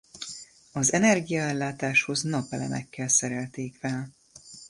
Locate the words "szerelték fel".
3.07-4.13